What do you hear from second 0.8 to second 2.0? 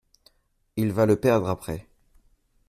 va le perdre après.